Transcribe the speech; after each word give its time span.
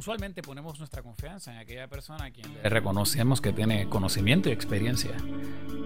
Usualmente 0.00 0.40
ponemos 0.40 0.78
nuestra 0.78 1.02
confianza 1.02 1.52
en 1.52 1.58
aquella 1.58 1.86
persona 1.86 2.24
a 2.24 2.30
quien 2.30 2.54
le 2.54 2.70
reconocemos 2.70 3.42
que 3.42 3.52
tiene 3.52 3.86
conocimiento 3.90 4.48
y 4.48 4.52
experiencia. 4.52 5.10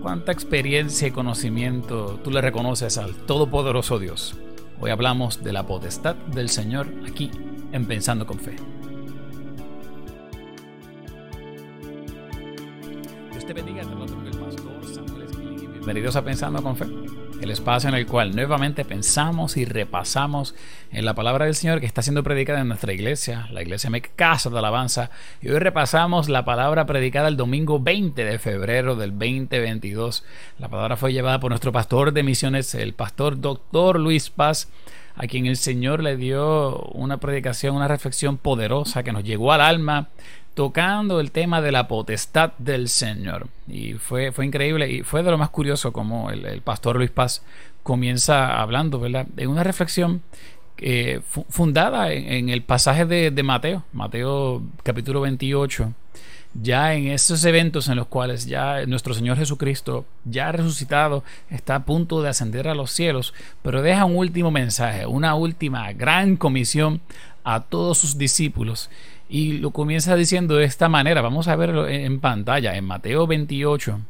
¿Cuánta 0.03 0.31
experiencia 0.31 1.09
y 1.09 1.11
conocimiento 1.11 2.21
tú 2.23 2.31
le 2.31 2.41
reconoces 2.41 2.97
al 2.97 3.17
Todopoderoso 3.27 3.99
Dios? 3.99 4.37
Hoy 4.79 4.93
hablamos 4.93 5.43
de 5.43 5.53
la 5.53 5.67
potestad 5.67 6.15
del 6.15 6.49
Señor 6.49 6.87
aquí 7.05 7.29
en 7.73 7.87
Pensando 7.89 8.25
con 8.25 8.39
Fe. 8.39 8.55
Dios 13.33 13.45
te 13.45 13.53
bendiga, 13.53 13.83
te 13.83 13.95
lo 13.97 14.05
el 14.05 14.39
pastor 14.39 14.95
Samuel 14.95 15.27
Bienvenidos 15.73 16.15
a 16.15 16.25
Pensando 16.25 16.63
con 16.63 16.77
Fe 16.77 17.04
el 17.41 17.51
espacio 17.51 17.89
en 17.89 17.95
el 17.95 18.07
cual 18.07 18.35
nuevamente 18.35 18.85
pensamos 18.85 19.57
y 19.57 19.65
repasamos 19.65 20.55
en 20.93 21.05
la 21.05 21.15
palabra 21.15 21.45
del 21.47 21.55
Señor 21.55 21.81
que 21.81 21.87
está 21.87 22.03
siendo 22.03 22.23
predicada 22.23 22.61
en 22.61 22.69
nuestra 22.69 22.93
iglesia, 22.93 23.49
la 23.51 23.63
iglesia 23.63 23.91
Me 23.91 24.01
Casa 24.01 24.51
de 24.51 24.59
Alabanza, 24.59 25.11
y 25.43 25.49
hoy 25.49 25.59
repasamos 25.59 26.29
la 26.29 26.45
palabra 26.45 26.87
predicada 26.87 27.29
el 27.29 27.37
domingo 27.37 27.81
20 27.81 28.25
de 28.25 28.39
febrero 28.39 28.97
del 28.97 29.11
2022. 29.11 30.25
La 30.59 30.69
palabra 30.69 30.97
fue 30.97 31.13
llevada 31.13 31.41
por 31.41 31.51
nuestro 31.51 31.73
pastor 31.73 32.13
de 32.13 32.23
misiones, 32.23 32.75
el 32.75 32.95
pastor 32.95 33.41
doctor 33.41 33.99
Luis 33.99 34.31
Paz, 34.31 34.69
a 35.17 35.27
quien 35.27 35.47
el 35.47 35.57
Señor 35.57 36.03
le 36.03 36.17
dio 36.17 36.79
una 36.93 37.19
predicación, 37.19 37.77
una 37.77 37.89
reflexión 37.89 38.37
poderosa 38.37 39.03
que 39.03 39.13
nos 39.13 39.25
llegó 39.25 39.53
al 39.53 39.61
alma 39.61 40.09
tocando 40.55 41.21
el 41.21 41.33
tema 41.33 41.61
de 41.61 41.73
la 41.73 41.89
potestad 41.89 42.53
del 42.59 42.89
Señor. 42.89 43.49
Y 43.69 43.95
fue, 43.95 44.33
fue 44.33 44.47
increíble 44.47 44.91
y 44.91 45.03
fue 45.03 45.23
de 45.23 45.31
lo 45.31 45.39
más 45.39 45.51
curioso 45.51 45.93
como 45.93 46.31
el, 46.31 46.63
pastor 46.63 46.97
Luis 46.97 47.11
Paz 47.11 47.43
comienza 47.83 48.61
hablando, 48.61 48.99
¿verdad? 48.99 49.27
En 49.37 49.49
una 49.49 49.65
reflexión 49.65 50.23
eh, 50.79 51.21
fundada 51.49 52.13
en, 52.13 52.49
el 52.49 52.63
pasaje 52.63 53.05
de, 53.05 53.31
de, 53.31 53.43
Mateo, 53.43 53.85
Mateo 53.93 54.63
capítulo 54.83 55.21
28, 55.21 55.93
ya 56.55 56.95
en 56.95 57.09
esos 57.09 57.45
eventos 57.45 57.89
en 57.89 57.97
los 57.97 58.07
cuales 58.07 58.47
ya 58.47 58.87
nuestro 58.87 59.13
Señor 59.13 59.37
Jesucristo, 59.37 60.07
ya 60.25 60.53
resucitado, 60.53 61.25
está 61.51 61.75
a 61.75 61.85
punto 61.85 62.23
de 62.23 62.29
ascender 62.29 62.69
a 62.69 62.75
los 62.75 62.93
cielos, 62.93 63.35
pero 63.63 63.83
deja 63.83 64.05
un 64.05 64.17
último 64.17 64.51
mensaje, 64.51 65.05
una 65.07 65.35
última 65.35 65.93
gran 65.93 66.37
comisión 66.37 67.01
a 67.43 67.61
todos 67.61 67.99
sus 67.99 68.17
discípulos 68.17 68.89
y 69.29 69.55
lo 69.55 69.71
comienza 69.71 70.17
diciendo 70.17 70.57
de 70.57 70.65
esta 70.65 70.89
manera. 70.89 71.23
Vamos 71.23 71.49
a 71.49 71.57
verlo 71.57 71.89
en 71.89 72.21
pantalla, 72.21 72.77
en 72.77 72.85
Mateo 72.85 73.27
28. 73.27 74.01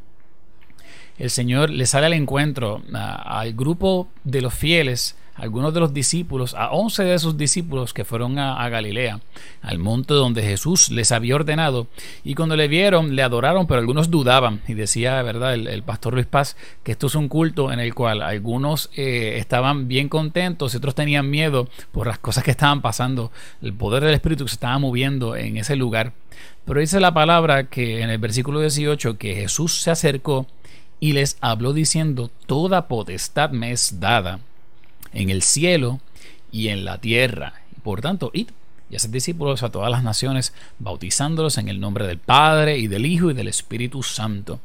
El 1.19 1.31
Señor 1.31 1.71
le 1.71 1.87
sale 1.87 2.07
al 2.07 2.13
encuentro 2.13 2.83
al 2.93 3.55
grupo 3.55 4.09
de 4.25 4.43
los 4.43 4.55
fieles 4.55 5.17
algunos 5.35 5.75
de 5.75 5.81
los 5.81 5.93
discípulos, 5.93 6.55
a 6.55 6.71
once 6.71 7.03
de 7.03 7.19
sus 7.19 7.37
discípulos 7.37 7.93
que 7.93 8.05
fueron 8.05 8.39
a, 8.39 8.69
Galilea, 8.69 9.21
al 9.63 9.79
monte 9.79 10.15
donde 10.15 10.43
Jesús 10.43 10.91
les 10.91 11.13
había 11.13 11.35
ordenado, 11.35 11.89
y 12.23 12.35
cuando 12.35 12.57
le 12.57 12.69
vieron, 12.69 13.17
le 13.17 13.23
adoraron, 13.23 13.67
pero 13.67 13.81
algunos 13.81 14.11
dudaban, 14.11 14.63
y 14.69 14.75
decía, 14.75 15.21
¿verdad?, 15.23 15.55
el, 15.55 15.83
pastor 15.83 16.15
Luis 16.15 16.27
Paz, 16.27 16.57
que 16.83 16.93
esto 16.93 17.09
es 17.09 17.15
un 17.15 17.29
culto 17.29 17.73
en 17.73 17.81
el 17.81 17.95
cual 17.95 18.23
algunos 18.23 18.91
eh, 18.97 19.37
estaban 19.39 19.89
bien 19.89 20.09
contentos 20.09 20.73
y 20.73 20.77
otros 20.77 20.95
tenían 20.95 21.29
miedo 21.29 21.69
por 21.93 22.07
las 22.07 22.19
cosas 22.19 22.45
que 22.45 22.53
estaban 22.53 22.81
pasando, 22.81 23.33
el 23.61 23.75
poder 23.75 24.05
del 24.05 24.15
Espíritu 24.15 24.45
que 24.45 24.51
se 24.51 24.57
estaba 24.57 24.79
moviendo 24.79 25.37
en 25.37 25.57
ese 25.57 25.77
lugar. 25.77 26.13
Pero 26.65 26.81
dice 26.81 27.01
la 27.01 27.13
palabra 27.13 27.65
que 27.65 28.01
en 28.01 28.11
el 28.11 28.19
versículo 28.19 28.61
18 28.61 29.19
que 29.19 29.35
Jesús 29.35 29.83
se 29.83 29.91
acercó 29.91 30.47
y 31.01 31.13
les 31.13 31.37
habló 31.41 31.73
diciendo, 31.73 32.31
Toda 32.47 32.89
potestad 32.89 33.51
me 33.51 33.73
es 33.73 34.01
dada 34.01 34.41
en 35.15 35.31
el 35.31 35.43
cielo 35.43 36.01
y 36.53 36.69
en 36.69 36.85
la 36.85 36.99
tierra. 36.99 37.55
Por 37.83 38.01
tanto, 38.01 38.31
id 38.35 38.49
y 38.91 38.97
haced 38.97 39.11
discípulos 39.11 39.63
a 39.63 39.71
todas 39.71 39.91
las 39.91 40.03
naciones, 40.03 40.53
bautizándolos 40.79 41.59
en 41.59 41.69
el 41.69 41.81
nombre 41.81 42.07
del 42.07 42.19
Padre 42.19 42.79
y 42.79 42.87
del 42.87 43.07
Hijo 43.07 43.31
y 43.31 43.35
del 43.35 43.49
Espíritu 43.49 44.03
Santo. 44.03 44.61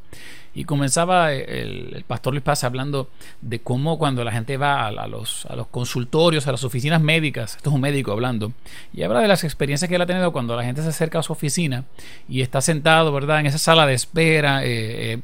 Y 0.54 0.66
comenzaba 0.66 1.32
el, 1.32 2.04
pastor 2.08 2.34
Luis 2.34 2.44
Paz 2.44 2.64
hablando 2.64 3.10
de 3.42 3.60
cómo 3.62 3.98
cuando 3.98 4.24
la 4.24 4.32
gente 4.32 4.58
va 4.58 4.88
a, 4.88 5.08
los, 5.08 5.46
a 5.46 5.56
los 5.56 5.68
consultorios, 5.68 6.48
a 6.48 6.52
las 6.52 6.64
oficinas 6.64 7.02
médicas, 7.02 7.56
esto 7.56 7.70
es 7.70 7.76
un 7.76 7.82
médico 7.82 8.12
hablando, 8.12 8.52
y 8.94 9.04
habla 9.04 9.22
de 9.22 9.28
las 9.28 9.44
experiencias 9.44 9.88
que 9.88 9.96
él 9.96 10.02
ha 10.02 10.08
tenido 10.08 10.34
cuando 10.34 10.56
la 10.56 10.64
gente 10.64 10.82
se 10.82 10.90
acerca 10.90 11.20
a 11.20 11.24
su 11.24 11.34
oficina 11.34 11.86
y 12.28 12.42
está 12.42 12.62
sentado, 12.62 13.14
¿verdad?, 13.14 13.40
en 13.40 13.46
esa 13.46 13.60
sala 13.60 13.86
de 13.86 13.94
espera, 13.94 14.66
eh, 14.66 15.14
eh, 15.14 15.20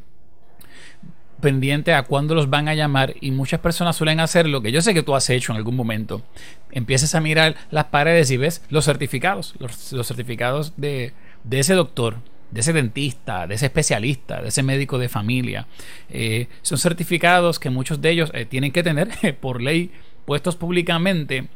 pendiente 1.46 1.94
a 1.94 2.02
cuándo 2.02 2.34
los 2.34 2.50
van 2.50 2.68
a 2.68 2.74
llamar 2.74 3.14
y 3.22 3.30
muchas 3.30 3.60
personas 3.60 3.96
suelen 3.96 4.20
hacer 4.20 4.48
lo 4.48 4.64
que 4.64 4.72
yo 4.72 4.82
sé 4.82 4.96
que 4.96 5.04
tú 5.04 5.14
has 5.14 5.30
hecho 5.30 5.52
en 5.52 5.58
algún 5.58 5.76
momento. 5.76 6.24
Empiezas 6.72 7.14
a 7.14 7.22
mirar 7.22 7.56
las 7.70 7.86
paredes 7.86 8.32
y 8.32 8.38
ves 8.38 8.64
los 8.70 8.86
certificados, 8.86 9.54
los, 9.60 10.08
certificados 10.08 10.74
de, 10.76 11.14
ese 11.52 11.76
doctor, 11.76 12.16
de 12.50 12.62
ese 12.62 12.74
dentista, 12.74 13.46
de 13.46 13.54
ese 13.54 13.68
especialista, 13.68 14.42
de 14.42 14.48
ese 14.48 14.64
médico 14.64 14.98
de 14.98 15.08
familia. 15.08 15.68
Eh, 16.10 16.48
son 16.64 16.80
certificados 16.80 17.60
que 17.60 17.70
muchos 17.70 18.02
de 18.02 18.10
ellos 18.10 18.32
eh, 18.34 18.46
tienen 18.46 18.72
que 18.72 18.82
tener 18.82 19.38
por 19.40 19.62
ley 19.62 19.92
puestos 20.26 20.56
públicamente 20.56 21.48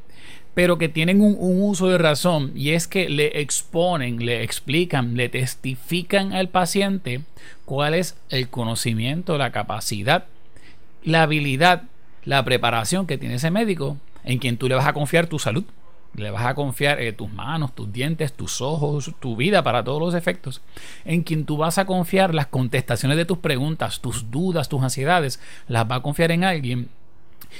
pero 0.59 0.77
que 0.77 0.89
tienen 0.89 1.21
un, 1.21 1.37
uso 1.39 1.87
de 1.87 1.97
razón 1.97 2.51
y 2.53 2.71
es 2.71 2.89
que 2.89 3.07
le 3.07 3.39
exponen, 3.39 4.25
le 4.25 4.43
explican, 4.43 5.15
le 5.15 5.29
testifican 5.29 6.33
al 6.33 6.49
paciente 6.49 7.21
cuál 7.63 7.93
es 7.93 8.17
el 8.27 8.49
conocimiento, 8.49 9.37
la 9.37 9.53
capacidad, 9.53 10.25
la 11.01 11.23
habilidad, 11.23 11.83
la 12.25 12.43
preparación 12.43 13.07
que 13.07 13.17
tiene 13.17 13.35
ese 13.35 13.51
médico 13.51 13.95
en 14.25 14.37
quien 14.37 14.57
tú 14.57 14.67
le 14.67 14.75
vas 14.75 14.85
a 14.85 14.91
confiar 14.91 15.27
tu 15.27 15.39
salud. 15.39 15.63
Le 16.13 16.29
vas 16.29 16.45
a 16.45 16.55
confiar 16.55 16.99
eh, 16.99 17.13
tus 17.13 17.31
manos, 17.31 17.73
tus 17.73 17.93
dientes, 17.93 18.33
tus 18.33 18.59
ojos, 18.59 19.13
tu 19.21 19.37
vida 19.37 19.63
para 19.63 19.85
todos 19.85 20.01
los 20.01 20.13
efectos. 20.13 20.61
En 21.05 21.23
quien 21.23 21.45
tú 21.45 21.55
vas 21.55 21.77
a 21.77 21.85
confiar 21.85 22.35
las 22.35 22.47
contestaciones 22.47 23.15
de 23.15 23.23
tus 23.23 23.37
preguntas, 23.37 24.01
tus 24.01 24.29
dudas, 24.29 24.67
tus 24.67 24.83
ansiedades. 24.83 25.39
Las 25.69 25.89
va 25.89 25.95
a 25.95 26.01
confiar 26.01 26.31
en 26.31 26.43
alguien 26.43 26.89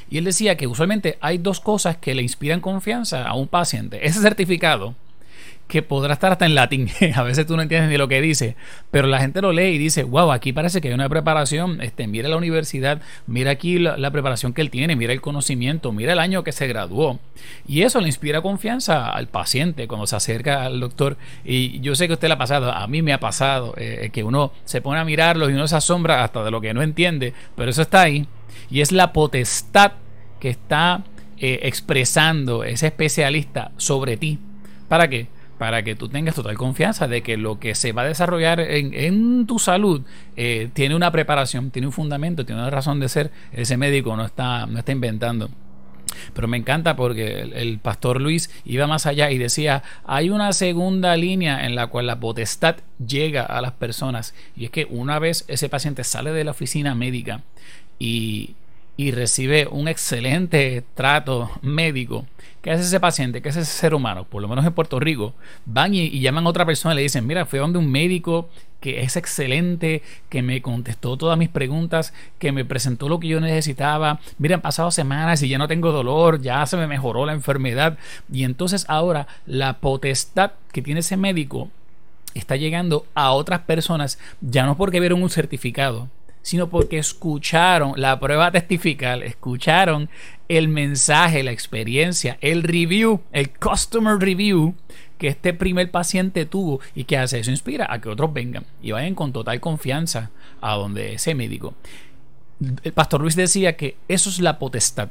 y 0.09 0.17
él 0.17 0.25
decía 0.25 0.57
que 0.57 0.67
usualmente 0.67 1.17
hay 1.21 1.37
dos 1.37 1.59
cosas 1.59 1.97
que 1.97 2.15
le 2.15 2.21
inspiran 2.21 2.61
confianza 2.61 3.27
a 3.27 3.33
un 3.33 3.47
paciente. 3.47 4.05
Ese 4.05 4.21
certificado, 4.21 4.95
que 5.69 5.83
podrá 5.83 6.13
estar 6.13 6.31
hasta 6.31 6.47
en 6.47 6.55
latín, 6.55 6.89
a 7.15 7.21
veces 7.21 7.45
tú 7.45 7.55
no 7.55 7.61
entiendes 7.61 7.91
ni 7.91 7.97
lo 7.97 8.07
que 8.07 8.19
dice, 8.21 8.55
pero 8.89 9.07
la 9.07 9.19
gente 9.19 9.39
lo 9.39 9.53
lee 9.53 9.75
y 9.75 9.77
dice, 9.77 10.03
wow, 10.03 10.31
aquí 10.31 10.51
parece 10.51 10.81
que 10.81 10.87
hay 10.87 10.95
una 10.95 11.07
preparación, 11.07 11.79
este, 11.81 12.07
mira 12.07 12.27
la 12.27 12.37
universidad, 12.37 13.01
mira 13.27 13.51
aquí 13.51 13.77
la, 13.77 14.09
preparación 14.09 14.53
que 14.53 14.61
él 14.61 14.71
tiene, 14.71 14.95
mira 14.95 15.13
el 15.13 15.21
conocimiento, 15.21 15.91
mira 15.91 16.13
el 16.13 16.19
año 16.19 16.43
que 16.43 16.51
se 16.51 16.65
graduó. 16.65 17.19
Y 17.67 17.83
eso 17.83 18.01
le 18.01 18.07
inspira 18.07 18.41
confianza 18.41 19.11
al 19.11 19.27
paciente 19.27 19.87
cuando 19.87 20.07
se 20.07 20.15
acerca 20.15 20.63
al 20.63 20.79
doctor. 20.79 21.17
Y 21.45 21.79
yo 21.81 21.93
sé 21.93 22.07
que 22.07 22.13
usted 22.13 22.27
le 22.27 22.33
ha 22.33 22.39
pasado, 22.39 22.71
a 22.71 22.87
mí 22.87 23.03
me 23.03 23.13
ha 23.13 23.19
pasado, 23.19 23.75
eh, 23.77 24.09
que 24.11 24.23
uno 24.23 24.51
se 24.65 24.81
pone 24.81 24.99
a 24.99 25.05
mirarlo 25.05 25.51
y 25.51 25.53
uno 25.53 25.67
se 25.67 25.75
asombra 25.75 26.23
hasta 26.23 26.43
de 26.43 26.49
lo 26.49 26.61
que 26.61 26.73
no 26.73 26.81
entiende, 26.81 27.35
pero 27.55 27.69
eso 27.69 27.83
está 27.83 28.01
ahí. 28.01 28.25
Y 28.71 28.81
es 28.81 28.91
la 28.91 29.13
potestad 29.13 29.91
que 30.39 30.49
está 30.49 31.03
eh, 31.37 31.59
expresando 31.61 32.63
ese 32.63 32.87
especialista 32.87 33.71
sobre 33.77 34.17
ti. 34.17 34.39
¿Para 34.87 35.07
qué? 35.07 35.27
Para 35.59 35.83
que 35.83 35.95
tú 35.95 36.09
tengas 36.09 36.33
total 36.33 36.57
confianza 36.57 37.07
de 37.07 37.21
que 37.21 37.37
lo 37.37 37.59
que 37.59 37.75
se 37.75 37.91
va 37.91 38.01
a 38.01 38.05
desarrollar 38.05 38.59
en, 38.59 39.45
tu 39.45 39.59
salud 39.59 40.01
eh, 40.35 40.69
tiene 40.73 40.95
una 40.95 41.11
preparación, 41.11 41.69
tiene 41.69 41.85
un 41.87 41.93
fundamento, 41.93 42.45
tiene 42.45 42.61
una 42.61 42.71
razón 42.71 42.99
de 42.99 43.09
ser. 43.09 43.31
Ese 43.51 43.77
médico 43.77 44.15
no 44.15 44.25
está, 44.25 44.65
no 44.65 44.79
está 44.79 44.91
inventando. 44.91 45.51
Pero 46.33 46.47
me 46.47 46.57
encanta 46.57 46.95
porque 46.95 47.41
el, 47.41 47.79
pastor 47.79 48.21
Luis 48.21 48.49
iba 48.65 48.87
más 48.87 49.05
allá 49.05 49.31
y 49.31 49.37
decía, 49.37 49.83
hay 50.05 50.29
una 50.29 50.53
segunda 50.53 51.15
línea 51.15 51.65
en 51.65 51.75
la 51.75 51.87
cual 51.87 52.07
la 52.07 52.19
potestad 52.19 52.77
llega 53.05 53.43
a 53.43 53.61
las 53.61 53.73
personas. 53.73 54.33
Y 54.55 54.65
es 54.65 54.71
que 54.71 54.85
una 54.89 55.19
vez 55.19 55.45
ese 55.47 55.69
paciente 55.69 56.03
sale 56.03 56.31
de 56.31 56.43
la 56.43 56.51
oficina 56.51 56.95
médica 56.95 57.43
y, 57.99 58.55
recibe 59.11 59.65
un 59.71 59.87
excelente 59.87 60.83
trato 60.93 61.49
médico, 61.61 62.25
¿qué 62.61 62.71
hace 62.71 62.83
ese 62.83 62.99
paciente? 62.99 63.41
¿Qué 63.41 63.47
hace 63.47 63.61
ese 63.61 63.71
ser 63.71 63.93
humano? 63.93 64.25
Por 64.25 64.41
lo 64.41 64.49
menos 64.49 64.65
en 64.65 64.73
Puerto 64.73 64.99
Rico, 64.99 65.33
van 65.65 65.93
y, 65.93 66.19
llaman 66.19 66.45
a 66.45 66.49
otra 66.49 66.65
persona 66.65 66.93
y 66.93 66.97
le 66.97 67.03
dicen, 67.03 67.25
mira, 67.25 67.45
fui 67.45 67.59
donde 67.59 67.79
un 67.79 67.89
médico 67.89 68.49
que 68.81 69.01
es 69.01 69.15
excelente, 69.15 70.03
que 70.27 70.41
me 70.41 70.61
contestó 70.61 71.15
todas 71.15 71.37
mis 71.37 71.47
preguntas, 71.47 72.13
que 72.39 72.51
me 72.51 72.65
presentó 72.65 73.07
lo 73.07 73.21
que 73.21 73.29
yo 73.29 73.39
necesitaba. 73.39 74.19
Mira, 74.37 74.55
han 74.55 74.61
pasado 74.61 74.91
semanas 74.91 75.41
y 75.43 75.47
ya 75.47 75.57
no 75.57 75.69
tengo 75.69 75.93
dolor, 75.93 76.41
ya 76.41 76.65
se 76.65 76.75
me 76.75 76.87
mejoró 76.87 77.25
la 77.25 77.33
enfermedad. 77.33 77.97
Y 78.29 78.43
entonces 78.43 78.85
ahora 78.89 79.27
la 79.45 79.79
potestad 79.79 80.51
que 80.73 80.81
tiene 80.81 80.99
ese 80.99 81.15
médico 81.15 81.69
está 82.33 82.55
llegando 82.55 83.05
a 83.15 83.31
otras 83.31 83.61
personas, 83.61 84.19
ya 84.41 84.65
no 84.65 84.77
porque 84.77 84.99
vieron 84.99 85.23
un 85.23 85.29
certificado, 85.29 86.09
sino 86.41 86.69
porque 86.69 86.97
escucharon 86.97 87.93
la 87.95 88.19
prueba 88.19 88.51
testifical, 88.51 89.23
escucharon 89.23 90.09
el 90.47 90.67
mensaje, 90.67 91.43
la 91.43 91.51
experiencia, 91.51 92.37
el 92.41 92.63
review, 92.63 93.21
el 93.31 93.51
customer 93.51 94.17
review 94.17 94.75
que 95.17 95.27
este 95.27 95.53
primer 95.53 95.91
paciente 95.91 96.45
tuvo 96.45 96.79
y 96.95 97.03
que 97.03 97.17
hace 97.17 97.39
eso 97.39 97.51
inspira 97.51 97.87
a 97.89 97.99
que 98.01 98.09
otros 98.09 98.33
vengan 98.33 98.65
y 98.81 98.91
vayan 98.91 99.15
con 99.15 99.33
total 99.33 99.59
confianza 99.59 100.31
a 100.61 100.75
donde 100.75 101.13
ese 101.13 101.35
médico. 101.35 101.75
El 102.83 102.93
pastor 102.93 103.21
Luis 103.21 103.35
decía 103.35 103.77
que 103.77 103.97
eso 104.07 104.29
es 104.29 104.39
la 104.39 104.59
potestad. 104.59 105.09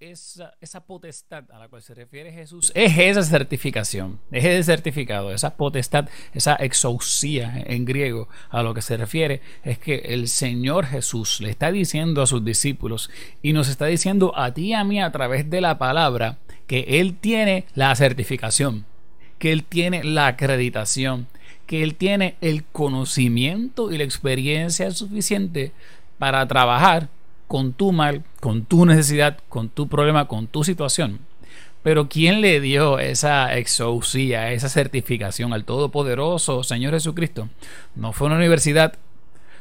Esa, 0.00 0.80
potestad 0.86 1.44
a 1.52 1.58
la 1.58 1.68
cual 1.68 1.82
se 1.82 1.92
refiere 1.92 2.32
Jesús 2.32 2.72
es 2.74 2.96
esa 2.96 3.22
certificación, 3.22 4.18
es 4.32 4.46
ese 4.46 4.62
certificado, 4.64 5.30
esa 5.30 5.56
potestad, 5.56 6.08
esa 6.32 6.54
exousia 6.54 7.62
en 7.66 7.84
griego 7.84 8.26
a 8.48 8.62
lo 8.62 8.72
que 8.72 8.80
se 8.80 8.96
refiere 8.96 9.42
es 9.62 9.78
que 9.78 9.96
el 9.96 10.28
Señor 10.28 10.86
Jesús 10.86 11.42
le 11.42 11.50
está 11.50 11.70
diciendo 11.70 12.22
a 12.22 12.26
sus 12.26 12.42
discípulos 12.42 13.10
y 13.42 13.52
nos 13.52 13.68
está 13.68 13.86
diciendo 13.86 14.32
a 14.36 14.54
ti 14.54 14.68
y 14.68 14.72
a 14.72 14.84
mí 14.84 15.02
a 15.02 15.12
través 15.12 15.50
de 15.50 15.60
la 15.60 15.76
palabra 15.76 16.38
que 16.66 17.00
Él 17.00 17.18
tiene 17.20 17.66
la 17.74 17.94
certificación, 17.94 18.86
que 19.38 19.52
Él 19.52 19.64
tiene 19.64 20.02
la 20.02 20.28
acreditación, 20.28 21.26
que 21.66 21.82
Él 21.82 21.94
tiene 21.94 22.36
el 22.40 22.64
conocimiento 22.64 23.92
y 23.92 23.98
la 23.98 24.04
experiencia 24.04 24.90
suficiente 24.92 25.72
para 26.18 26.46
trabajar 26.48 27.10
con 27.50 27.72
tu 27.72 27.90
mal, 27.90 28.22
con 28.38 28.64
tu 28.64 28.86
necesidad, 28.86 29.38
con 29.48 29.70
tu 29.70 29.88
problema, 29.88 30.28
con 30.28 30.46
tu 30.46 30.62
situación. 30.62 31.18
Pero 31.82 32.08
¿quién 32.08 32.40
le 32.40 32.60
dio 32.60 33.00
esa 33.00 33.56
exousia, 33.56 34.52
esa 34.52 34.68
certificación 34.68 35.52
al 35.52 35.64
Todopoderoso 35.64 36.62
Señor 36.62 36.92
Jesucristo? 36.92 37.48
No 37.96 38.12
fue 38.12 38.28
una 38.28 38.36
universidad, 38.36 38.94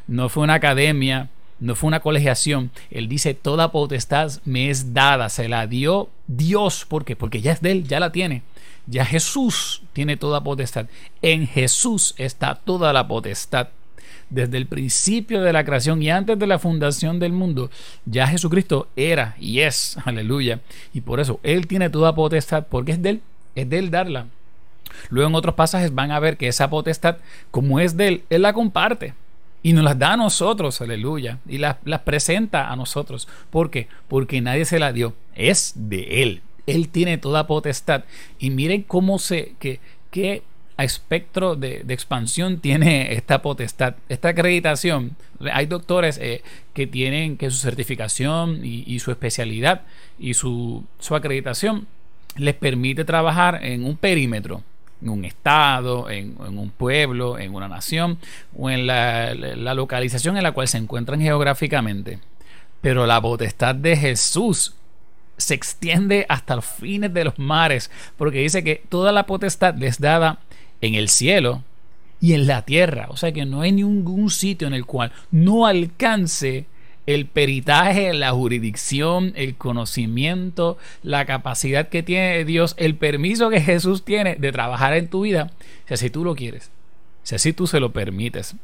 no 0.06 0.30
fue 0.30 0.44
una 0.44 0.54
academia, 0.54 1.30
no 1.60 1.74
fue 1.74 1.88
una 1.88 2.02
colegiación. 2.02 2.70
Él 2.92 3.10
dice, 3.10 3.34
toda 3.34 3.72
potestad 3.72 4.34
me 4.46 4.70
es 4.70 4.94
dada, 4.94 5.28
se 5.30 5.50
la 5.50 5.66
dio 5.66 6.12
Dios. 6.28 6.86
¿Por 6.88 7.06
qué? 7.06 7.16
Porque 7.16 7.42
ya 7.42 7.54
es 7.54 7.62
de 7.62 7.72
Él, 7.72 7.88
ya 7.88 8.00
la 8.00 8.12
tiene. 8.12 8.44
Ya 8.86 9.04
Jesús 9.04 9.82
tiene 9.94 10.16
toda 10.16 10.44
potestad. 10.44 10.86
En 11.24 11.48
Jesús 11.48 12.14
está 12.20 12.54
toda 12.54 12.94
la 12.94 13.08
potestad 13.08 13.70
desde 14.30 14.58
el 14.58 14.68
principio 14.68 15.42
de 15.42 15.54
la 15.54 15.64
creación 15.64 16.02
y 16.02 16.10
antes 16.10 16.38
de 16.38 16.48
la 16.48 16.60
fundación 16.60 17.20
del 17.20 17.34
mundo, 17.34 17.70
ya 18.06 18.28
Jesucristo 18.28 18.88
era 18.96 19.36
y 19.40 19.60
es, 19.60 19.98
aleluya. 20.06 20.62
Y 20.94 21.02
por 21.02 21.20
eso 21.20 21.40
Él 21.44 21.68
tiene 21.68 21.90
toda 21.90 22.16
potestad, 22.16 22.68
porque 22.68 22.94
es 22.94 23.02
de 23.02 23.10
Él, 23.10 23.22
es 23.56 23.70
de 23.70 23.80
Él 23.80 23.92
darla. 23.92 24.28
Luego 25.10 25.30
en 25.30 25.36
otros 25.36 25.56
pasajes 25.56 25.94
van 25.94 26.12
a 26.12 26.20
ver 26.20 26.38
que 26.38 26.48
esa 26.48 26.70
potestad, 26.70 27.18
como 27.52 27.80
es 27.80 27.98
de 27.98 28.08
Él, 28.08 28.24
Él 28.30 28.42
la 28.42 28.54
comparte. 28.54 29.14
Y 29.62 29.74
nos 29.74 29.84
las 29.84 30.00
da 30.00 30.14
a 30.14 30.18
nosotros, 30.18 30.80
aleluya. 30.80 31.40
Y 31.48 31.58
las, 31.58 31.78
las 31.84 32.02
presenta 32.02 32.72
a 32.72 32.76
nosotros. 32.76 33.28
¿Por 33.50 33.70
qué? 33.70 33.88
Porque 34.08 34.40
nadie 34.40 34.64
se 34.64 34.80
la 34.80 34.94
dio. 34.94 35.14
Es 35.36 35.74
de 35.76 36.24
Él. 36.24 36.42
Él 36.66 36.88
tiene 36.88 37.18
toda 37.18 37.48
potestad. 37.48 38.06
Y 38.40 38.52
miren 38.52 38.84
cómo 38.84 39.20
se, 39.20 39.56
que, 39.60 39.80
que 40.12 40.44
espectro 40.84 41.56
de, 41.56 41.84
expansión 41.90 42.60
tiene 42.60 43.14
esta 43.14 43.42
potestad, 43.42 43.96
esta 44.08 44.30
acreditación. 44.30 45.16
Hay 45.52 45.66
doctores 45.66 46.18
eh, 46.22 46.42
que 46.74 46.88
tienen 46.88 47.38
que 47.38 47.50
su 47.52 47.58
certificación 47.58 48.62
y, 48.64 49.00
su 49.00 49.12
especialidad 49.12 49.82
y 50.18 50.34
su, 50.34 50.86
acreditación 51.12 51.88
les 52.36 52.56
permite 52.56 53.04
trabajar 53.06 53.60
en 53.64 53.84
un 53.84 53.98
perímetro, 53.98 54.64
en 55.02 55.10
un 55.10 55.26
estado, 55.26 56.10
en, 56.10 56.36
un 56.40 56.70
pueblo, 56.70 57.38
en 57.40 57.54
una 57.54 57.68
nación 57.68 58.18
o 58.58 58.70
en 58.70 58.88
la, 58.88 59.34
la 59.34 59.74
localización 59.74 60.38
en 60.38 60.44
la 60.44 60.52
cual 60.52 60.68
se 60.68 60.78
encuentran 60.78 61.20
geográficamente. 61.20 62.20
Pero 62.82 63.06
la 63.06 63.20
potestad 63.20 63.76
de 63.76 63.98
Jesús 63.98 64.76
se 65.40 65.54
extiende 65.54 66.26
hasta 66.30 66.56
los 66.56 66.66
fines 66.66 67.14
de 67.14 67.24
los 67.24 67.40
mares, 67.40 67.90
porque 68.18 68.40
dice 68.40 68.64
que 68.64 68.84
toda 68.90 69.12
la 69.12 69.26
potestad 69.26 69.76
les 69.76 70.00
dada 70.00 70.40
en 70.82 70.96
el 70.96 71.10
cielo 71.10 71.64
y 72.22 72.34
en 72.34 72.48
la 72.48 72.64
tierra. 72.64 73.08
O 73.10 73.18
sea 73.18 73.32
que 73.32 73.46
no 73.46 73.62
hay 73.62 73.72
ningún 73.72 74.30
sitio 74.30 74.68
en 74.68 74.74
el 74.74 74.86
cual 74.86 75.12
no 75.32 75.66
alcance 75.66 76.66
el 77.06 77.26
peritaje, 77.26 78.14
la 78.14 78.32
jurisdicción, 78.32 79.34
el 79.36 79.56
conocimiento, 79.56 80.78
la 81.02 81.26
capacidad 81.26 81.90
que 81.90 82.04
tiene 82.04 82.46
Dios, 82.46 82.76
el 82.78 82.96
permiso 82.96 83.50
que 83.50 83.62
Jesús 83.62 84.04
tiene 84.04 84.36
de 84.36 84.52
trabajar 84.52 84.94
en 84.94 85.08
tu 85.08 85.22
vida, 85.22 85.50
si 85.88 85.96
así 85.96 86.12
tú 86.12 86.24
lo 86.24 86.36
quieres, 86.36 86.70
si 87.24 87.34
así 87.34 87.52
tú 87.52 87.66
se 87.66 87.80
lo 87.80 87.92
permites. 87.94 88.56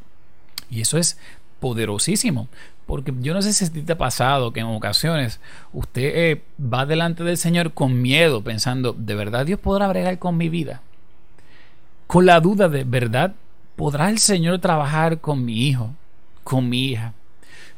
Y 0.69 0.81
eso 0.81 0.99
es 0.99 1.17
poderosísimo, 1.59 2.47
porque 2.85 3.11
yo 3.19 3.33
no 3.33 3.41
sé 3.41 3.51
si 3.51 3.67
te 3.67 3.93
ha 3.93 3.97
pasado 3.97 4.53
que 4.53 4.59
en 4.59 4.67
ocasiones 4.67 5.39
usted 5.73 6.11
eh, 6.13 6.41
va 6.61 6.85
delante 6.85 7.23
del 7.23 7.37
Señor 7.37 7.73
con 7.73 7.99
miedo, 7.99 8.43
pensando, 8.43 8.93
¿de 8.93 9.15
verdad 9.15 9.47
Dios 9.47 9.59
podrá 9.59 9.87
bregar 9.87 10.19
con 10.19 10.37
mi 10.37 10.49
vida? 10.49 10.83
Con 12.07 12.25
la 12.25 12.39
duda 12.39 12.69
de, 12.69 12.83
¿verdad? 12.83 13.33
¿Podrá 13.75 14.09
el 14.09 14.19
Señor 14.19 14.59
trabajar 14.59 15.19
con 15.19 15.43
mi 15.43 15.67
hijo, 15.67 15.91
con 16.43 16.69
mi 16.69 16.85
hija? 16.85 17.13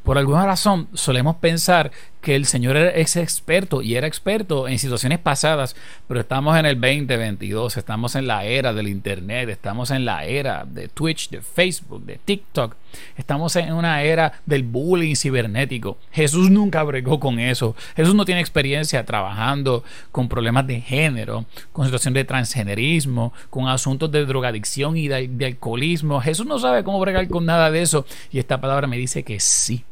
Por 0.04 0.18
alguna 0.18 0.46
razón 0.46 0.88
solemos 0.94 1.38
pensar 1.38 1.92
que 2.22 2.36
el 2.36 2.46
Señor 2.46 2.76
es 2.78 3.16
experto 3.16 3.82
y 3.82 3.96
era 3.96 4.08
experto 4.08 4.68
en 4.68 4.80
situaciones 4.80 5.20
pasadas, 5.20 5.76
pero 6.08 6.20
estamos 6.20 6.58
en 6.58 6.66
el 6.66 6.80
2022, 6.80 7.78
estamos 7.78 8.16
en 8.16 8.28
la 8.28 8.44
era 8.44 8.74
del 8.74 8.88
Internet, 8.88 9.50
estamos 9.50 9.92
en 9.92 10.06
la 10.06 10.26
era 10.26 10.66
de 10.66 10.88
Twitch, 10.88 11.30
de 11.30 11.42
Facebook, 11.42 12.06
de 12.06 12.20
TikTok, 12.24 12.76
estamos 13.18 13.56
en 13.56 13.74
una 13.74 14.04
era 14.04 14.34
del 14.46 14.64
bullying 14.64 15.16
cibernético. 15.16 15.98
Jesús 16.12 16.50
nunca 16.50 16.84
bregó 16.84 17.20
con 17.20 17.40
eso. 17.40 17.76
Jesús 17.96 18.16
no 18.16 18.26
tiene 18.26 18.42
experiencia 18.42 19.06
trabajando 19.06 19.84
con 20.12 20.28
problemas 20.28 20.68
de 20.68 20.82
género, 20.82 21.46
con 21.72 21.86
situaciones 21.86 22.22
de 22.22 22.26
transgenerismo, 22.26 23.34
con 23.50 23.68
asuntos 23.68 24.12
de 24.12 24.26
drogadicción 24.26 24.98
y 24.98 25.08
de, 25.08 25.28
de 25.28 25.46
alcoholismo. 25.46 26.20
Jesús 26.20 26.46
no 26.46 26.60
sabe 26.60 26.84
cómo 26.84 27.00
bregar 27.00 27.28
con 27.28 27.46
nada 27.46 27.72
de 27.72 27.82
eso 27.82 28.06
y 28.32 28.40
esta 28.40 28.60
palabra 28.60 28.88
me 28.88 28.98
dice 28.98 29.24
que 29.24 29.40
sí 29.40 29.86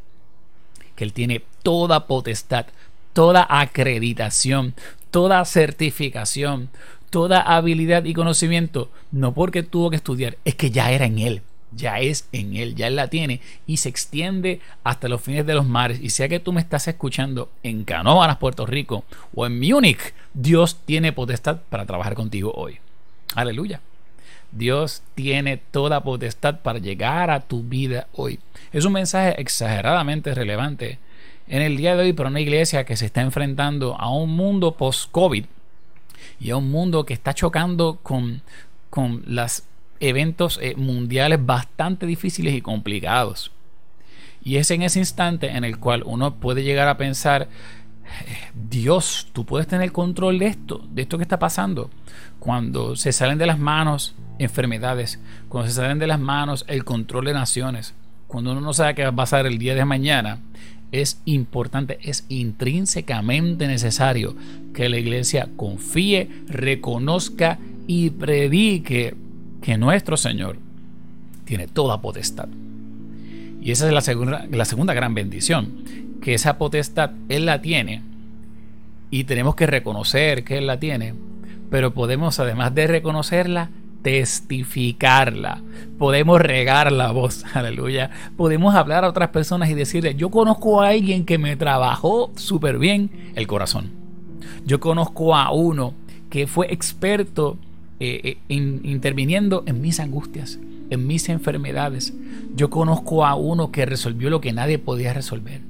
que 0.96 1.04
Él 1.04 1.14
tiene 1.14 1.44
toda 1.66 2.06
potestad, 2.06 2.68
toda 3.14 3.48
acreditación, 3.50 4.76
toda 5.10 5.44
certificación, 5.46 6.70
toda 7.10 7.42
habilidad 7.42 8.06
y 8.06 8.14
conocimiento, 8.14 8.92
no 9.12 9.34
porque 9.34 9.64
tuvo 9.64 9.90
que 9.90 9.96
estudiar, 9.96 10.38
es 10.46 10.54
que 10.54 10.70
ya 10.70 10.92
era 10.92 11.06
en 11.06 11.18
Él, 11.18 11.42
ya 11.72 12.00
es 12.00 12.28
en 12.32 12.56
Él, 12.56 12.76
ya 12.76 12.86
Él 12.86 12.96
la 12.96 13.08
tiene 13.08 13.42
y 13.66 13.78
se 13.78 13.90
extiende 13.90 14.62
hasta 14.84 15.08
los 15.08 15.22
fines 15.22 15.48
de 15.48 15.56
los 15.56 15.66
mares. 15.66 16.00
Y 16.04 16.12
sea 16.12 16.30
que 16.30 16.40
tú 16.40 16.54
me 16.54 16.62
estás 16.62 16.88
escuchando 16.88 17.50
en 17.64 17.84
Canóvanas, 17.84 18.38
Puerto 18.38 18.68
Rico 18.68 19.04
o 19.34 19.48
en 19.48 19.60
Múnich, 19.60 20.14
Dios 20.36 20.78
tiene 20.86 21.14
potestad 21.14 21.62
para 21.70 21.88
trabajar 21.88 22.14
contigo 22.14 22.54
hoy. 22.56 22.78
Aleluya. 23.34 23.82
Dios 24.52 25.02
tiene 25.16 25.58
toda 25.58 26.04
potestad 26.04 26.60
para 26.60 26.78
llegar 26.78 27.32
a 27.32 27.40
tu 27.40 27.64
vida 27.64 28.06
hoy. 28.14 28.40
Es 28.72 28.86
un 28.86 28.94
mensaje 28.94 29.42
exageradamente 29.42 30.36
relevante 30.36 31.00
en 31.48 31.62
el 31.62 31.78
día 31.78 31.96
de 31.96 32.04
hoy 32.04 32.14
para 32.14 32.30
una 32.30 32.42
iglesia 32.42 32.86
que 32.86 32.98
se 32.98 33.06
está 33.06 33.22
enfrentando 33.22 33.96
a 34.00 34.10
un 34.10 34.36
mundo 34.36 34.76
post-COVID 34.76 35.46
y 36.40 36.50
a 36.50 36.58
un 36.58 36.70
mundo 36.72 37.06
que 37.06 37.14
está 37.14 37.34
chocando 37.34 38.00
con, 38.02 38.42
con 38.90 39.24
los 39.28 39.64
eventos 40.00 40.60
eh, 40.62 40.76
mundiales 40.76 41.46
bastante 41.46 42.06
difíciles 42.06 42.54
y 42.56 42.62
complicados. 42.62 43.52
Y 44.44 44.58
es 44.58 44.70
en 44.72 44.84
ese 44.84 45.00
instante 45.00 45.50
en 45.50 45.64
el 45.64 45.80
cual 45.80 46.04
uno 46.06 46.36
puede 46.36 46.64
llegar 46.64 46.88
a 46.88 46.98
pensar, 46.98 47.48
Dios, 48.54 49.30
tú 49.34 49.46
puedes 49.46 49.68
tener 49.68 49.92
control 49.92 50.38
de 50.40 50.48
esto, 50.48 50.86
de 50.92 51.04
esto 51.04 51.18
que 51.18 51.24
está 51.24 51.40
pasando. 51.40 51.90
Cuando 52.40 52.96
se 52.96 53.12
salen 53.12 53.40
de 53.40 53.48
las 53.48 53.58
manos 53.58 54.14
enfermedades, 54.38 55.20
cuando 55.50 55.70
se 55.70 55.76
salen 55.76 55.98
de 55.98 56.08
las 56.08 56.20
manos 56.20 56.66
el 56.68 56.84
control 56.84 57.26
de 57.26 57.34
naciones, 57.34 57.96
cuando 58.28 58.52
uno 58.52 58.62
no 58.62 58.74
sabe 58.74 58.96
qué 58.96 59.04
va 59.04 59.10
a 59.10 59.16
pasar 59.16 59.48
el 59.48 59.58
día 59.58 59.76
de 59.76 59.86
mañana, 59.86 60.40
es 61.02 61.22
importante, 61.26 62.00
es 62.02 62.26
intrínsecamente 62.30 63.68
necesario 63.68 64.36
que 64.74 64.90
la 64.90 64.98
iglesia 64.98 65.50
confíe, 65.56 66.30
reconozca 66.48 67.60
y 67.88 68.12
predique 68.12 69.16
que 69.62 69.78
nuestro 69.78 70.18
Señor 70.18 70.58
tiene 71.44 71.68
toda 71.68 72.02
potestad. 72.02 72.48
Y 73.62 73.72
esa 73.72 73.88
es 73.88 73.94
la 73.94 74.02
segunda, 74.02 74.46
la 74.50 74.66
segunda 74.66 74.94
gran 74.94 75.14
bendición, 75.14 75.84
que 76.22 76.34
esa 76.34 76.58
potestad 76.58 77.12
Él 77.30 77.46
la 77.46 77.62
tiene 77.62 78.02
y 79.12 79.26
tenemos 79.26 79.56
que 79.56 79.68
reconocer 79.68 80.44
que 80.44 80.58
Él 80.58 80.68
la 80.68 80.80
tiene, 80.80 81.14
pero 81.70 81.94
podemos 81.94 82.40
además 82.40 82.74
de 82.76 82.88
reconocerla, 82.88 83.70
testificarla. 84.06 85.64
Podemos 85.98 86.40
regar 86.40 86.92
la 86.92 87.12
voz, 87.12 87.44
aleluya. 87.56 88.12
Podemos 88.38 88.76
hablar 88.76 89.04
a 89.04 89.10
otras 89.10 89.30
personas 89.30 89.68
y 89.72 89.74
decirle, 89.74 90.14
yo 90.14 90.30
conozco 90.30 90.84
a 90.84 90.90
alguien 90.90 91.26
que 91.26 91.40
me 91.40 91.56
trabajó 91.56 92.32
súper 92.36 92.78
bien 92.78 93.10
el 93.34 93.48
corazón. 93.48 93.90
Yo 94.64 94.80
conozco 94.80 95.36
a 95.36 95.52
uno 95.52 95.96
que 96.30 96.46
fue 96.46 96.72
experto 96.72 97.58
eh, 98.00 98.38
eh, 98.48 98.54
interviniendo 98.84 99.64
en 99.66 99.82
mis 99.82 100.00
angustias, 100.00 100.60
en 100.92 101.08
mis 101.08 101.28
enfermedades. 101.28 102.14
Yo 102.56 102.70
conozco 102.70 103.26
a 103.26 103.34
uno 103.34 103.72
que 103.72 103.88
resolvió 103.88 104.30
lo 104.30 104.40
que 104.40 104.54
nadie 104.54 104.78
podía 104.78 105.16
resolver. 105.16 105.62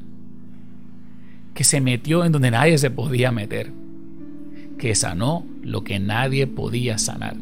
Que 1.54 1.64
se 1.64 1.80
metió 1.80 2.26
en 2.26 2.34
donde 2.34 2.52
nadie 2.52 2.78
se 2.80 2.92
podía 2.92 3.32
meter. 3.32 3.72
Que 4.78 4.94
sanó 4.94 5.46
lo 5.62 5.86
que 5.86 6.00
nadie 6.00 6.48
podía 6.48 6.98
sanar 6.98 7.38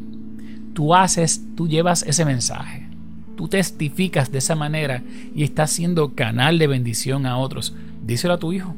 tú 0.74 0.96
haces, 0.96 1.42
tú 1.56 1.68
llevas 1.68 2.04
ese 2.04 2.26
mensaje. 2.26 2.88
Tú 3.36 3.48
testificas 3.48 4.32
de 4.32 4.38
esa 4.38 4.56
manera 4.56 5.04
y 5.36 5.44
estás 5.44 5.72
siendo 5.72 6.14
canal 6.14 6.60
de 6.60 6.68
bendición 6.68 7.26
a 7.26 7.38
otros. 7.38 7.76
Díselo 8.06 8.36
a 8.36 8.40
tu 8.40 8.54
hijo, 8.54 8.76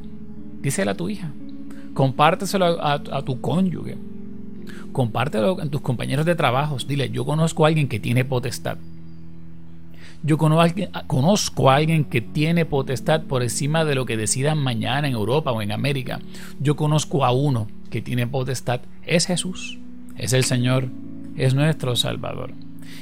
díselo 0.62 0.92
a 0.92 0.94
tu 0.94 1.08
hija. 1.08 1.30
Compárteselo 1.94 2.84
a, 2.84 3.22
tu 3.22 3.40
cónyuge. 3.40 3.96
Compártelo 4.92 5.56
con 5.56 5.70
tus 5.70 5.80
compañeros 5.80 6.26
de 6.26 6.34
trabajo. 6.34 6.76
Dile, 6.86 7.10
yo 7.10 7.24
conozco 7.24 7.64
a 7.64 7.68
alguien 7.68 7.88
que 7.88 8.00
tiene 8.00 8.24
potestad. 8.24 8.78
Yo 10.22 10.38
conozco 10.38 11.70
a 11.70 11.76
alguien 11.76 12.04
que 12.04 12.20
tiene 12.20 12.64
potestad 12.64 13.22
por 13.22 13.42
encima 13.42 13.84
de 13.84 13.94
lo 13.94 14.06
que 14.06 14.16
decidan 14.16 14.58
mañana 14.58 15.06
en 15.06 15.14
Europa 15.14 15.52
o 15.52 15.62
en 15.62 15.72
América. 15.72 16.20
Yo 16.60 16.76
conozco 16.76 17.24
a 17.24 17.32
uno 17.32 17.68
que 17.90 18.02
tiene 18.02 18.26
potestad. 18.26 18.80
Es 19.04 19.26
Jesús. 19.26 19.78
Es 20.16 20.32
el 20.32 20.44
Señor. 20.44 20.88
Es 21.36 21.54
nuestro 21.54 21.96
Salvador. 21.96 22.52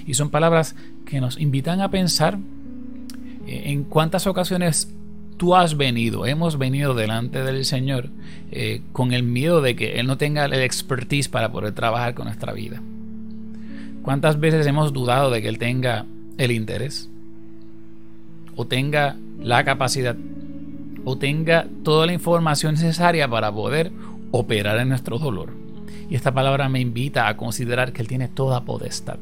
Y 0.06 0.14
son 0.14 0.30
palabras 0.30 0.76
que 1.04 1.20
nos 1.20 1.38
invitan 1.38 1.80
a 1.80 1.90
pensar 1.90 2.38
eh, 3.46 3.62
en 3.66 3.84
cuántas 3.84 4.26
ocasiones 4.26 4.92
tú 5.36 5.54
has 5.54 5.76
venido, 5.76 6.26
hemos 6.26 6.58
venido 6.58 6.94
delante 6.94 7.42
del 7.42 7.64
Señor 7.64 8.08
eh, 8.50 8.82
con 8.92 9.12
el 9.12 9.22
miedo 9.22 9.60
de 9.60 9.76
que 9.76 9.98
Él 10.00 10.06
no 10.06 10.16
tenga 10.16 10.44
el 10.44 10.54
expertise 10.54 11.28
para 11.28 11.50
poder 11.50 11.72
trabajar 11.72 12.14
con 12.14 12.26
nuestra 12.26 12.52
vida. 12.52 12.80
¿Cuántas 14.02 14.38
veces 14.38 14.66
hemos 14.66 14.92
dudado 14.92 15.30
de 15.30 15.42
que 15.42 15.48
Él 15.48 15.58
tenga 15.58 16.06
el 16.38 16.50
interés? 16.50 17.08
O 18.56 18.66
tenga 18.66 19.16
la 19.40 19.64
capacidad, 19.64 20.16
o 21.04 21.18
tenga 21.18 21.66
toda 21.82 22.06
la 22.06 22.12
información 22.12 22.74
necesaria 22.74 23.28
para 23.28 23.52
poder 23.52 23.90
operar 24.30 24.78
en 24.78 24.90
nuestro 24.90 25.18
dolor. 25.18 25.63
Y 26.08 26.14
esta 26.14 26.32
palabra 26.32 26.68
me 26.68 26.80
invita 26.80 27.28
a 27.28 27.36
considerar 27.36 27.92
que 27.92 28.02
Él 28.02 28.08
tiene 28.08 28.28
toda 28.28 28.64
potestad 28.64 29.18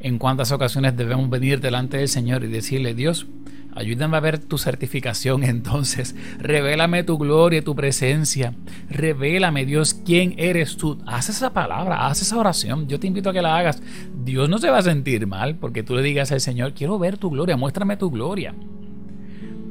en 0.00 0.18
cuántas 0.18 0.52
ocasiones 0.52 0.96
debemos 0.96 1.28
venir 1.28 1.60
delante 1.60 1.96
del 1.98 2.08
Señor 2.08 2.44
y 2.44 2.48
decirle, 2.48 2.94
Dios, 2.94 3.26
ayúdame 3.74 4.16
a 4.16 4.20
ver 4.20 4.38
tu 4.38 4.58
certificación 4.58 5.42
entonces, 5.44 6.14
revélame 6.38 7.04
tu 7.04 7.18
gloria 7.18 7.64
tu 7.64 7.74
presencia, 7.74 8.54
revélame 8.88 9.66
Dios 9.66 9.94
quién 9.94 10.34
eres 10.36 10.76
tú, 10.76 10.98
haz 11.06 11.28
esa 11.28 11.52
palabra, 11.52 12.06
haz 12.06 12.22
esa 12.22 12.38
oración, 12.38 12.86
yo 12.88 13.00
te 13.00 13.06
invito 13.06 13.30
a 13.30 13.32
que 13.32 13.42
la 13.42 13.56
hagas, 13.56 13.82
Dios 14.24 14.48
no 14.48 14.58
se 14.58 14.70
va 14.70 14.78
a 14.78 14.82
sentir 14.82 15.26
mal 15.26 15.56
porque 15.56 15.82
tú 15.82 15.94
le 15.94 16.02
digas 16.02 16.32
al 16.32 16.40
Señor, 16.40 16.74
quiero 16.74 16.98
ver 16.98 17.18
tu 17.18 17.30
gloria, 17.30 17.56
muéstrame 17.56 17.96
tu 17.96 18.10
gloria. 18.10 18.54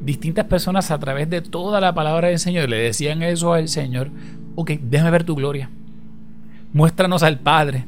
Distintas 0.00 0.46
personas 0.46 0.90
a 0.90 0.98
través 0.98 1.28
de 1.28 1.42
toda 1.42 1.82
la 1.82 1.94
palabra 1.94 2.28
del 2.28 2.38
Señor 2.38 2.70
le 2.70 2.78
decían 2.78 3.22
eso 3.22 3.52
al 3.52 3.68
Señor, 3.68 4.10
ok, 4.60 4.72
déjame 4.82 5.12
ver 5.12 5.22
tu 5.22 5.36
gloria, 5.36 5.70
muéstranos 6.72 7.22
al 7.22 7.38
Padre, 7.38 7.84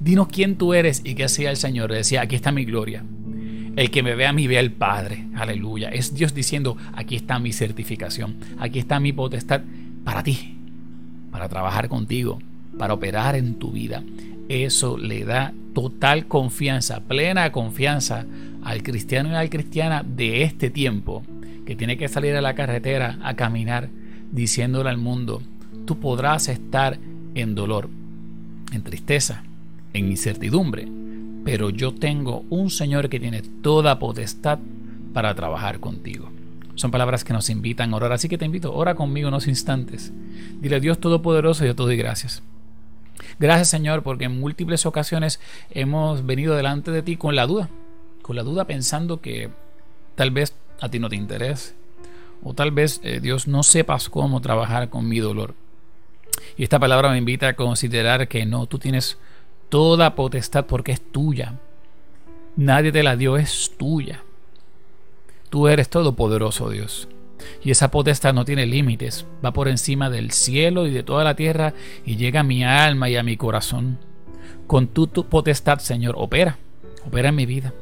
dinos 0.00 0.28
quién 0.28 0.56
tú 0.56 0.74
eres 0.74 1.00
y 1.02 1.14
qué 1.14 1.24
hacía 1.24 1.48
el 1.48 1.56
Señor. 1.56 1.90
Decía, 1.90 2.20
aquí 2.20 2.36
está 2.36 2.52
mi 2.52 2.66
gloria. 2.66 3.02
El 3.74 3.90
que 3.90 4.02
me 4.02 4.14
ve 4.14 4.26
a 4.26 4.32
mí 4.34 4.46
ve 4.46 4.58
al 4.58 4.70
Padre. 4.70 5.24
Aleluya. 5.34 5.88
Es 5.88 6.12
Dios 6.12 6.34
diciendo, 6.34 6.76
aquí 6.92 7.16
está 7.16 7.38
mi 7.38 7.54
certificación. 7.54 8.36
Aquí 8.58 8.78
está 8.78 9.00
mi 9.00 9.14
potestad 9.14 9.62
para 10.04 10.22
ti. 10.22 10.58
Para 11.30 11.48
trabajar 11.48 11.88
contigo. 11.88 12.38
Para 12.76 12.92
operar 12.92 13.34
en 13.34 13.54
tu 13.54 13.70
vida. 13.70 14.02
Eso 14.50 14.98
le 14.98 15.24
da 15.24 15.54
total 15.72 16.26
confianza, 16.26 17.00
plena 17.00 17.50
confianza 17.50 18.26
al 18.62 18.82
cristiano 18.82 19.30
y 19.30 19.34
a 19.34 19.42
la 19.42 19.48
cristiana 19.48 20.04
de 20.04 20.42
este 20.42 20.68
tiempo. 20.68 21.22
Que 21.64 21.76
tiene 21.76 21.96
que 21.96 22.08
salir 22.08 22.36
a 22.36 22.42
la 22.42 22.54
carretera 22.54 23.18
a 23.22 23.34
caminar 23.34 23.88
diciéndole 24.32 24.90
al 24.90 24.98
mundo, 24.98 25.42
tú 25.90 25.98
podrás 25.98 26.48
estar 26.48 27.00
en 27.34 27.56
dolor, 27.56 27.88
en 28.72 28.84
tristeza, 28.84 29.42
en 29.92 30.08
incertidumbre, 30.08 30.86
pero 31.44 31.70
yo 31.70 31.92
tengo 31.92 32.44
un 32.48 32.70
Señor 32.70 33.08
que 33.08 33.18
tiene 33.18 33.42
toda 33.42 33.98
potestad 33.98 34.60
para 35.12 35.34
trabajar 35.34 35.80
contigo. 35.80 36.30
Son 36.76 36.92
palabras 36.92 37.24
que 37.24 37.32
nos 37.32 37.50
invitan 37.50 37.92
a 37.92 37.96
orar, 37.96 38.12
así 38.12 38.28
que 38.28 38.38
te 38.38 38.44
invito, 38.44 38.72
ora 38.72 38.94
conmigo 38.94 39.26
unos 39.26 39.48
instantes. 39.48 40.12
Dile 40.60 40.78
Dios 40.78 41.00
Todopoderoso, 41.00 41.66
yo 41.66 41.74
te 41.74 41.82
doy 41.82 41.96
gracias. 41.96 42.40
Gracias 43.40 43.66
Señor, 43.66 44.04
porque 44.04 44.26
en 44.26 44.38
múltiples 44.38 44.86
ocasiones 44.86 45.40
hemos 45.72 46.24
venido 46.24 46.54
delante 46.54 46.92
de 46.92 47.02
ti 47.02 47.16
con 47.16 47.34
la 47.34 47.48
duda, 47.48 47.68
con 48.22 48.36
la 48.36 48.44
duda 48.44 48.64
pensando 48.64 49.20
que 49.20 49.50
tal 50.14 50.30
vez 50.30 50.54
a 50.80 50.88
ti 50.88 51.00
no 51.00 51.08
te 51.08 51.16
interese, 51.16 51.74
o 52.44 52.54
tal 52.54 52.70
vez 52.70 53.00
eh, 53.02 53.18
Dios 53.20 53.48
no 53.48 53.64
sepas 53.64 54.08
cómo 54.08 54.40
trabajar 54.40 54.88
con 54.88 55.08
mi 55.08 55.18
dolor. 55.18 55.56
Y 56.60 56.64
esta 56.64 56.78
palabra 56.78 57.10
me 57.10 57.16
invita 57.16 57.48
a 57.48 57.56
considerar 57.56 58.28
que 58.28 58.44
no, 58.44 58.66
tú 58.66 58.78
tienes 58.78 59.16
toda 59.70 60.14
potestad 60.14 60.66
porque 60.66 60.92
es 60.92 61.00
tuya. 61.00 61.54
Nadie 62.54 62.92
te 62.92 63.02
la 63.02 63.16
dio, 63.16 63.38
es 63.38 63.72
tuya. 63.78 64.22
Tú 65.48 65.68
eres 65.68 65.88
todopoderoso, 65.88 66.68
Dios. 66.68 67.08
Y 67.64 67.70
esa 67.70 67.90
potestad 67.90 68.34
no 68.34 68.44
tiene 68.44 68.66
límites, 68.66 69.24
va 69.42 69.54
por 69.54 69.68
encima 69.68 70.10
del 70.10 70.32
cielo 70.32 70.86
y 70.86 70.90
de 70.90 71.02
toda 71.02 71.24
la 71.24 71.34
tierra 71.34 71.72
y 72.04 72.16
llega 72.16 72.40
a 72.40 72.42
mi 72.42 72.62
alma 72.62 73.08
y 73.08 73.16
a 73.16 73.22
mi 73.22 73.38
corazón. 73.38 73.96
Con 74.66 74.88
tu, 74.88 75.06
tu 75.06 75.30
potestad, 75.30 75.78
Señor, 75.78 76.14
opera, 76.18 76.58
opera 77.06 77.30
en 77.30 77.36
mi 77.36 77.46
vida. 77.46 77.72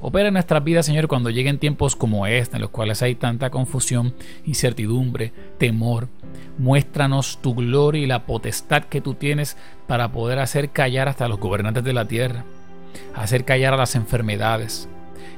Opera 0.00 0.28
en 0.28 0.34
nuestras 0.34 0.62
vidas, 0.62 0.86
Señor, 0.86 1.08
cuando 1.08 1.30
lleguen 1.30 1.58
tiempos 1.58 1.96
como 1.96 2.26
este, 2.26 2.56
en 2.56 2.62
los 2.62 2.70
cuales 2.70 3.02
hay 3.02 3.16
tanta 3.16 3.50
confusión, 3.50 4.14
incertidumbre, 4.46 5.32
temor. 5.58 6.08
Muéstranos 6.56 7.38
tu 7.42 7.54
gloria 7.54 8.02
y 8.02 8.06
la 8.06 8.24
potestad 8.24 8.84
que 8.84 9.00
tú 9.00 9.14
tienes 9.14 9.56
para 9.86 10.12
poder 10.12 10.38
hacer 10.38 10.70
callar 10.70 11.08
hasta 11.08 11.28
los 11.28 11.40
gobernantes 11.40 11.82
de 11.84 11.92
la 11.92 12.06
tierra, 12.06 12.44
hacer 13.14 13.44
callar 13.44 13.74
a 13.74 13.78
las 13.78 13.96
enfermedades. 13.96 14.88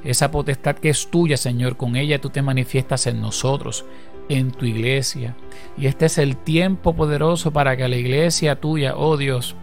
Esa 0.04 0.30
potestad 0.30 0.76
que 0.76 0.90
es 0.90 1.10
tuya, 1.10 1.36
Señor, 1.36 1.76
con 1.76 1.96
ella 1.96 2.20
tú 2.20 2.30
te 2.30 2.42
manifiestas 2.42 3.06
en 3.06 3.20
nosotros, 3.20 3.84
en 4.28 4.50
tu 4.50 4.64
iglesia. 4.66 5.36
Y 5.76 5.86
este 5.86 6.06
es 6.06 6.18
el 6.18 6.36
tiempo 6.36 6.94
poderoso 6.94 7.50
para 7.50 7.76
que 7.76 7.88
la 7.88 7.96
iglesia 7.96 8.56
tuya, 8.56 8.94
oh 8.96 9.16
Dios, 9.16 9.56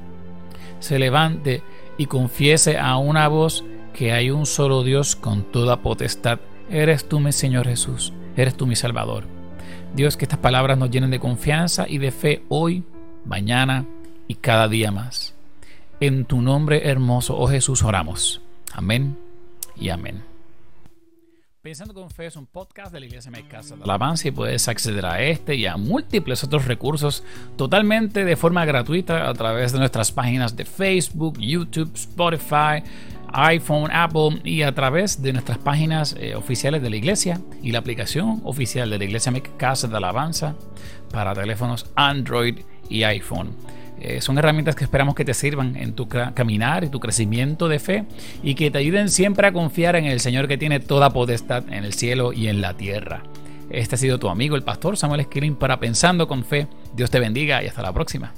se 0.79 0.99
levante 0.99 1.63
y 1.97 2.05
confiese 2.05 2.77
a 2.77 2.97
una 2.97 3.27
voz 3.27 3.63
que 3.97 4.11
hay 4.11 4.29
un 4.29 4.45
solo 4.45 4.83
Dios 4.83 5.15
con 5.15 5.51
toda 5.51 5.81
potestad. 5.81 6.39
Eres 6.69 7.09
tú 7.09 7.19
mi 7.19 7.31
Señor 7.31 7.67
Jesús, 7.67 8.13
eres 8.35 8.55
tú 8.55 8.67
mi 8.67 8.75
Salvador. 8.75 9.23
Dios, 9.95 10.17
que 10.17 10.25
estas 10.25 10.37
palabras 10.37 10.77
nos 10.77 10.91
llenen 10.91 11.09
de 11.09 11.19
confianza 11.19 11.87
y 11.89 11.97
de 11.97 12.11
fe 12.11 12.43
hoy, 12.47 12.83
mañana 13.25 13.87
y 14.27 14.35
cada 14.35 14.67
día 14.67 14.91
más. 14.91 15.33
En 15.99 16.25
tu 16.25 16.43
nombre 16.43 16.87
hermoso, 16.87 17.35
oh 17.39 17.47
Jesús, 17.47 17.81
oramos. 17.81 18.39
Amén 18.71 19.17
y 19.75 19.89
amén. 19.89 20.23
Pensando 21.63 21.93
con 21.95 22.11
Fe 22.11 22.27
es 22.27 22.35
un 22.35 22.45
podcast 22.45 22.93
de 22.93 22.99
la 22.99 23.07
Iglesia 23.07 23.31
Me 23.31 23.45
Casa 23.47 23.75
de 23.75 23.83
Alabanza 23.83 24.27
y 24.27 24.31
puedes 24.31 24.67
acceder 24.67 25.05
a 25.05 25.21
este 25.21 25.55
y 25.55 25.65
a 25.65 25.75
múltiples 25.75 26.43
otros 26.43 26.65
recursos 26.65 27.23
totalmente 27.57 28.23
de 28.23 28.35
forma 28.37 28.63
gratuita 28.63 29.27
a 29.27 29.33
través 29.33 29.73
de 29.73 29.79
nuestras 29.79 30.11
páginas 30.11 30.55
de 30.55 30.63
Facebook, 30.63 31.39
YouTube, 31.39 31.91
Spotify, 31.95 32.83
iPhone, 33.37 33.91
Apple 33.91 34.41
y 34.43 34.63
a 34.63 34.73
través 34.73 35.21
de 35.21 35.31
nuestras 35.31 35.59
páginas 35.59 36.15
eh, 36.19 36.33
oficiales 36.33 36.81
de 36.81 36.89
la 36.89 36.95
iglesia 36.95 37.39
y 37.61 37.71
la 37.71 37.79
aplicación 37.79 38.41
oficial 38.43 38.89
de 38.89 38.97
la 38.97 39.03
iglesia 39.03 39.31
Casa 39.57 39.87
de 39.87 39.95
Alabanza 39.95 40.55
para 41.11 41.35
teléfonos 41.35 41.85
Android 41.95 42.59
y 42.89 43.03
iPhone. 43.03 43.51
Eh, 43.99 44.21
son 44.21 44.39
herramientas 44.39 44.75
que 44.75 44.83
esperamos 44.83 45.13
que 45.13 45.23
te 45.23 45.35
sirvan 45.35 45.75
en 45.75 45.93
tu 45.93 46.07
caminar 46.07 46.83
y 46.83 46.89
tu 46.89 46.99
crecimiento 46.99 47.67
de 47.67 47.77
fe 47.77 48.05
y 48.41 48.55
que 48.55 48.71
te 48.71 48.79
ayuden 48.79 49.09
siempre 49.09 49.45
a 49.45 49.51
confiar 49.51 49.95
en 49.95 50.05
el 50.05 50.19
Señor 50.19 50.47
que 50.47 50.57
tiene 50.57 50.79
toda 50.79 51.11
potestad 51.11 51.63
en 51.69 51.83
el 51.83 51.93
cielo 51.93 52.33
y 52.33 52.47
en 52.47 52.61
la 52.61 52.75
tierra. 52.75 53.21
Este 53.69 53.95
ha 53.95 53.97
sido 53.99 54.17
tu 54.17 54.29
amigo 54.29 54.55
el 54.55 54.63
pastor 54.63 54.97
Samuel 54.97 55.21
Esquilín 55.21 55.55
para 55.55 55.79
Pensando 55.79 56.27
con 56.27 56.43
Fe. 56.43 56.67
Dios 56.95 57.11
te 57.11 57.19
bendiga 57.19 57.61
y 57.63 57.67
hasta 57.67 57.83
la 57.83 57.93
próxima. 57.93 58.33